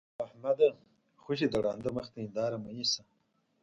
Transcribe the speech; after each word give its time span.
احمده! 0.25 0.69
خوشې 1.21 1.47
د 1.49 1.55
ړانده 1.63 1.89
مخ 1.95 2.05
ته 2.13 2.17
هېنداره 2.23 2.57
مه 2.63 2.71
نيسه. 2.77 3.01